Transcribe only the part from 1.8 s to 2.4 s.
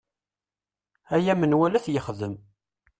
t-yexdem.